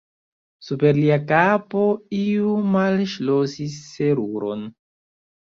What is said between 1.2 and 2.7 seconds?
kapo iu